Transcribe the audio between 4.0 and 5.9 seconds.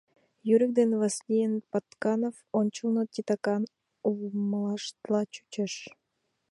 улмыштла чучеш.